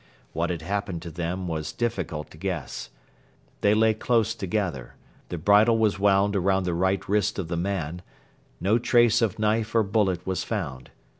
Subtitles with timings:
[0.33, 2.89] What had happened to them was difficult to guess.
[3.61, 4.95] They lay close together;
[5.29, 8.01] the bridle was wound around the right wrist of the man;
[8.59, 10.89] no trace of knife or bullet was found.